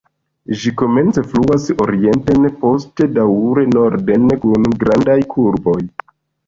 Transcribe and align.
Ĝi 0.61 0.71
komence 0.81 1.23
fluas 1.33 1.67
orienten, 1.85 2.49
poste 2.65 3.09
daŭre 3.19 3.67
norden 3.77 4.27
kun 4.47 4.69
grandaj 4.85 5.21
kurboj. 5.37 5.81